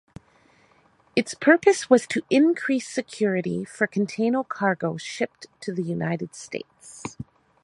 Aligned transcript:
Its 1.15 1.35
purpose 1.35 1.87
was 1.87 2.07
to 2.07 2.23
increase 2.31 2.89
security 2.89 3.63
for 3.63 3.85
container 3.85 4.43
cargo 4.43 4.97
shipped 4.97 5.45
to 5.59 5.71
the 5.71 5.83
United 5.83 6.33
States. 6.33 7.17